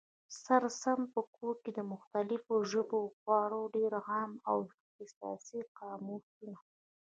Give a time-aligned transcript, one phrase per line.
[0.43, 6.57] سره سم په کور کي، د مختلفو ژبو خورا ډېر عام او اختصاصي قاموسونه